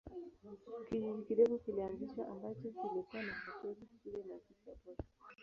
Kijiji 0.89 1.21
kidogo 1.27 1.57
kilianzishwa 1.57 2.27
ambacho 2.27 2.61
kilikuwa 2.81 3.23
na 3.23 3.33
hoteli, 3.45 3.87
shule 4.03 4.23
na 4.27 4.35
ofisi 4.35 4.69
ya 4.69 4.75
posta. 4.75 5.07